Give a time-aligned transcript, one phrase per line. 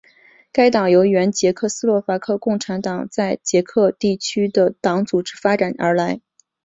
[0.51, 6.21] 该党由原捷克斯洛伐克共产党在捷克地区的党组织发展而来。